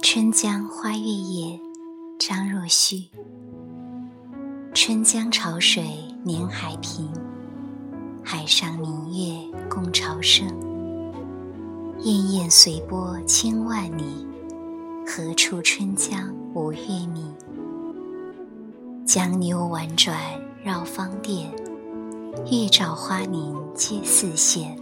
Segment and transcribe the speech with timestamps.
[0.00, 1.60] 春江花月夜，
[2.18, 3.10] 张若虚。
[4.72, 5.84] 春江潮水
[6.24, 7.06] 连海平，
[8.24, 9.34] 海上明月
[9.68, 10.48] 共潮生。
[12.00, 14.26] 滟滟随波千万里，
[15.06, 16.78] 何处春江无月
[17.12, 17.22] 明？
[19.04, 20.16] 江流宛转
[20.64, 21.52] 绕芳甸，
[22.50, 24.81] 月照花林皆似霰。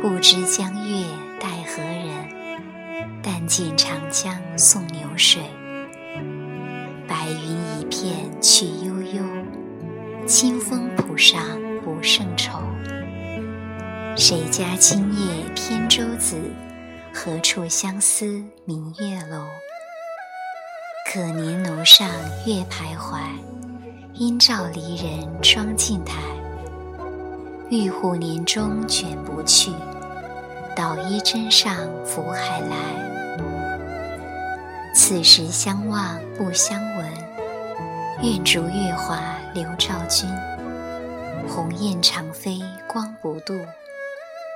[0.00, 1.04] 不知江月
[1.40, 2.38] 待何人？
[3.22, 5.42] 但见长江送流水，
[7.06, 9.22] 白云一片去悠悠，
[10.26, 11.40] 清风浦上
[11.84, 12.58] 不胜愁。
[14.16, 16.36] 谁家今夜扁舟子？
[17.12, 19.44] 何处相思明月楼？
[21.12, 22.08] 可怜楼上
[22.46, 23.20] 月徘徊，
[24.14, 26.14] 应照离人妆镜台。
[27.70, 29.70] 玉户帘中卷不去，
[30.74, 32.76] 捣衣砧上拂还来。
[34.94, 37.12] 此时相望不相闻，
[38.22, 39.20] 愿逐月华
[39.52, 40.26] 流照君。
[41.46, 43.52] 鸿雁长飞光不度，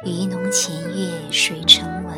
[0.06, 2.16] 鱼龙潜跃水成文。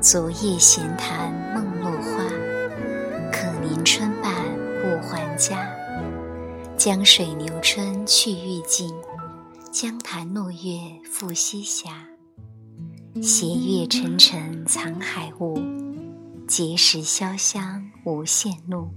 [0.00, 2.24] 昨夜闲谈梦落花，
[3.30, 4.34] 可怜春半
[4.82, 5.70] 不还家。
[6.76, 8.92] 江水流春去欲尽，
[9.78, 11.90] 江潭落月复西斜。
[13.20, 15.58] 斜月沉沉藏海雾。
[16.48, 18.88] 碣石潇湘无限路，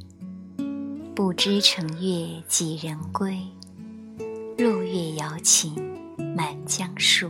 [1.13, 3.41] 不知乘月几人归？
[4.57, 5.75] 落月摇情
[6.33, 7.29] 满江树。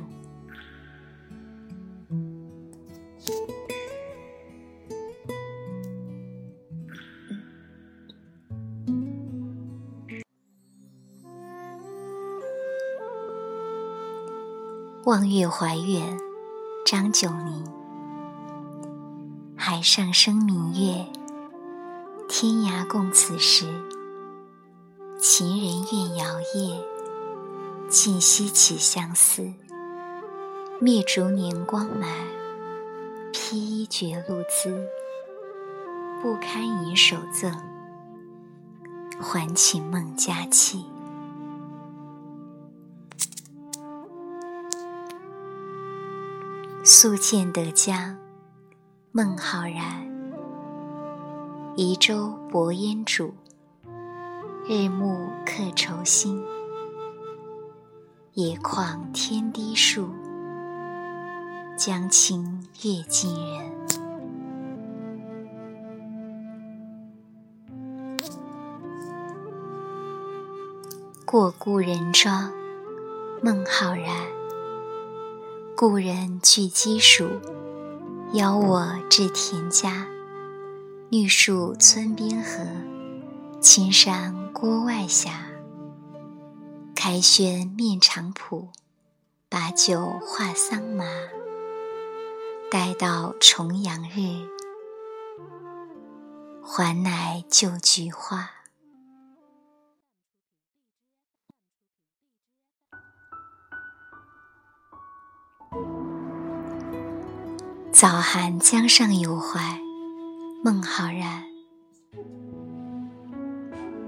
[15.06, 16.20] 望月怀远，
[16.86, 17.64] 张九龄。
[19.56, 21.06] 海上生明月，
[22.28, 23.66] 天涯共此时。
[25.18, 26.84] 情人怨遥夜，
[27.88, 29.54] 竟夕起相思。
[30.82, 32.10] 灭烛年光满，
[33.31, 34.86] 披衣觉露滋。
[36.22, 37.50] 不堪盈手赠，
[39.22, 40.86] 还寝梦佳期。
[47.02, 48.18] 宿建德江。
[49.14, 50.06] 孟浩然，
[51.78, 53.32] 移舟泊烟渚，
[54.68, 56.44] 日暮客愁新。
[58.34, 60.10] 野旷天低树，
[61.78, 63.72] 江清月近人。
[71.26, 72.52] 过故人庄，
[73.42, 74.38] 孟浩然。
[75.81, 77.40] 故人具鸡黍。
[78.34, 80.07] 邀我至田家，
[81.09, 82.66] 绿树村边合，
[83.62, 85.29] 青山郭外斜。
[86.94, 88.68] 开轩面场圃，
[89.47, 91.06] 把酒话桑麻。
[92.69, 94.50] 待到重阳日，
[96.62, 98.50] 还来就菊花。
[108.00, 109.60] 早寒江上有怀，
[110.64, 111.44] 孟浩然。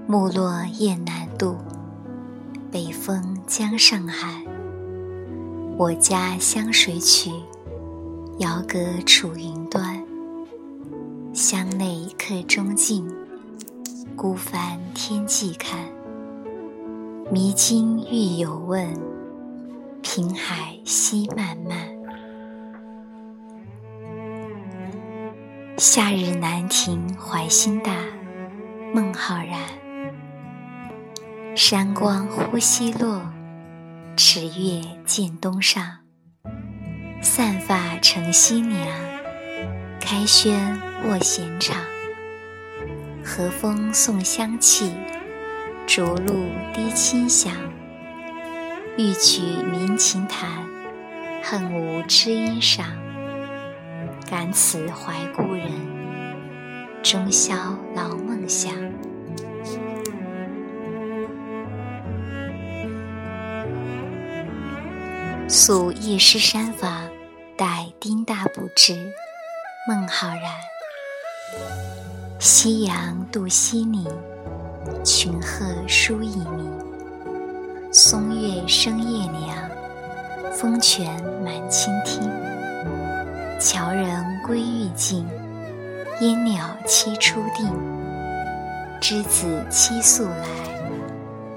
[0.06, 1.58] 木落雁南渡，
[2.70, 4.42] 北风江上寒。
[5.76, 7.30] 我家湘水曲，
[8.38, 10.02] 遥隔楚云端。
[11.34, 13.06] 乡内客中尽，
[14.16, 15.78] 孤帆天际看。
[17.30, 18.88] 迷津欲有问，
[20.00, 21.91] 平海夕漫漫。
[25.84, 27.92] 夏日南亭怀心大，
[28.94, 29.58] 孟浩然。
[31.56, 33.20] 山光忽西落，
[34.16, 35.82] 池月见东上。
[37.20, 38.78] 散发乘西凉，
[40.00, 41.76] 开轩卧闲场。
[43.24, 44.92] 和风送香气，
[45.84, 47.52] 竹露滴清响。
[48.96, 50.48] 欲取鸣琴弹，
[51.42, 52.86] 恨无知音赏。
[54.32, 55.70] 感此怀故人，
[57.02, 57.54] 终宵
[57.94, 58.72] 劳梦想。
[65.46, 67.10] 宿夜诗山房，
[67.58, 68.94] 待丁大补之。
[69.86, 70.44] 孟浩然。
[72.38, 74.06] 夕阳渡西岭，
[75.04, 76.72] 群鹤书一鸣。
[77.92, 79.70] 松月生夜凉，
[80.54, 82.51] 风泉满清听。
[83.62, 85.24] 樵人归欲尽，
[86.20, 87.70] 烟鸟栖初定。
[89.00, 90.48] 之子期宿来，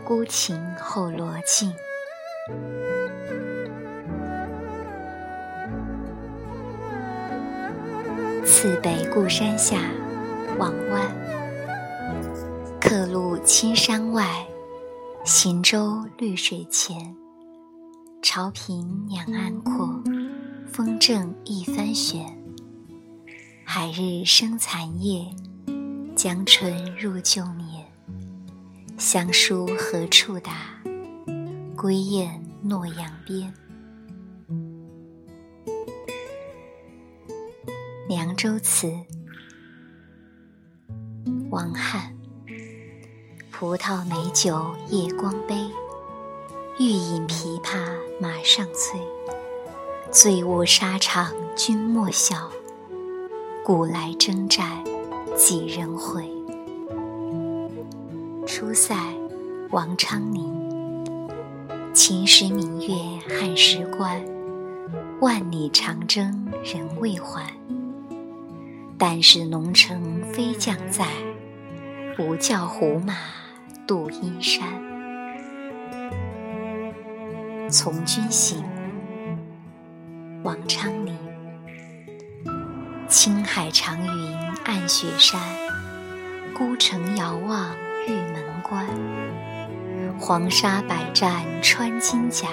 [0.03, 1.73] 孤琴后罗镜。
[8.45, 9.79] 次北固山下，
[10.59, 11.01] 王湾。
[12.79, 14.45] 客路青山外，
[15.23, 17.15] 行舟绿水前。
[18.21, 19.89] 潮平两岸阔，
[20.71, 22.25] 风正一帆悬。
[23.63, 25.25] 海日生残夜，
[26.15, 27.85] 江春入旧年。
[28.97, 30.81] 乡书何处打？
[31.77, 33.53] 归雁洛阳边。
[38.07, 38.87] 《凉州词》
[41.49, 42.15] 王翰：
[43.51, 45.55] 葡萄美酒夜光杯，
[46.79, 47.77] 欲饮琵琶
[48.19, 48.99] 马上催。
[50.15, 52.49] 醉卧沙场君莫笑，
[53.65, 54.81] 古来征战
[55.35, 56.23] 几人回？
[58.47, 58.95] 出塞
[59.71, 61.29] 王昌龄：
[61.93, 62.95] 秦时明月
[63.27, 64.23] 汉时关，
[65.19, 67.51] 万里长征人未还。
[68.97, 71.07] 但使龙城飞将在，
[72.15, 73.17] 不教胡马
[73.85, 74.65] 度阴山。
[77.69, 78.63] 从军行，
[80.45, 81.17] 王昌龄。
[83.07, 85.41] 青海长云暗雪山，
[86.53, 87.75] 孤城遥望
[88.07, 88.85] 玉门关。
[90.19, 92.49] 黄沙百战穿金甲，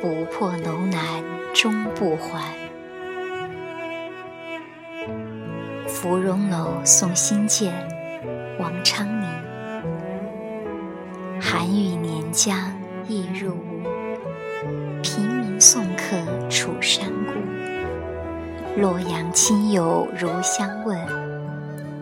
[0.00, 2.54] 不破楼兰终不还。
[5.88, 7.74] 芙蓉楼送辛渐，
[8.60, 9.28] 王昌龄。
[11.40, 12.56] 寒雨连江
[13.08, 13.82] 夜入吴，
[15.02, 16.16] 平明送客
[16.62, 17.32] 楚山孤。
[18.80, 20.96] 洛阳亲友如相问，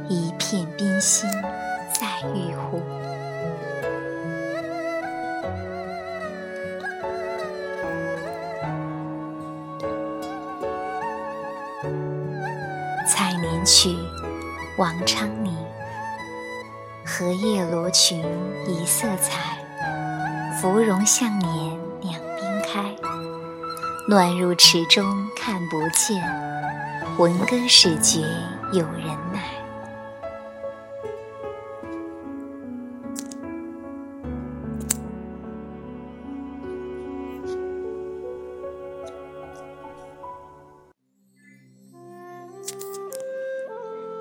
[0.07, 1.27] 一片冰心
[1.91, 2.83] 在玉壶。
[13.09, 13.97] 采莲曲，
[14.77, 15.57] 王昌龄。
[17.03, 18.23] 荷叶罗裙
[18.69, 19.57] 一色彩，
[20.61, 21.90] 芙蓉向年。
[24.11, 26.21] 暖入池中看不见，
[27.17, 28.19] 闻歌始觉
[28.73, 29.45] 有人来。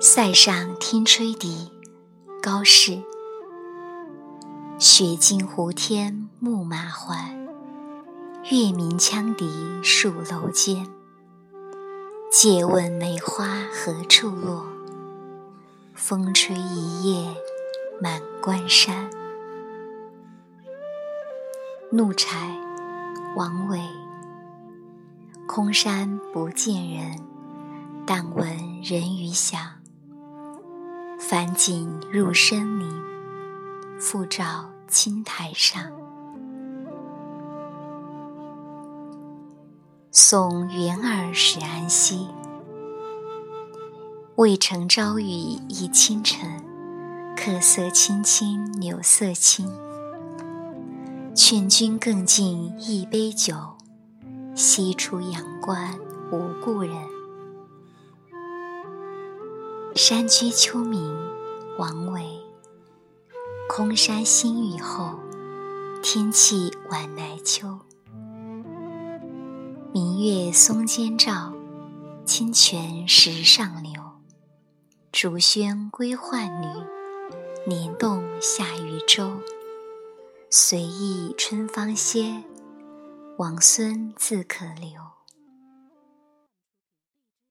[0.00, 1.72] 塞上听吹笛，
[2.40, 3.02] 高适。
[4.78, 7.39] 雪尽胡天牧马还，
[8.44, 9.46] 月明羌笛
[9.82, 10.86] 戍楼间。
[12.32, 14.64] 借问梅花何处落？
[15.94, 17.36] 风吹一夜
[18.00, 19.10] 满关山。
[21.92, 22.56] 怒柴，
[23.36, 23.78] 王维。
[25.46, 27.20] 空山不见人，
[28.06, 28.48] 但闻
[28.82, 29.60] 人语响。
[31.18, 35.99] 返景入深林，复照青苔上。
[40.12, 42.26] 送元儿使安西。
[44.34, 45.24] 渭城朝雨
[45.68, 46.64] 浥轻尘，
[47.36, 49.70] 客色青青柳色新。
[51.32, 53.54] 劝君更尽一杯酒，
[54.56, 55.96] 西出阳关
[56.32, 56.96] 无故人。
[59.94, 61.14] 山居秋暝，
[61.78, 62.26] 王维。
[63.68, 65.20] 空山新雨后，
[66.02, 67.78] 天气晚来秋。
[69.92, 71.52] 明月松间照，
[72.24, 74.00] 清泉石上流。
[75.10, 76.66] 竹喧归浣女，
[77.66, 79.40] 莲动下渔舟。
[80.48, 82.44] 随意春芳歇，
[83.36, 85.19] 王孙自可留。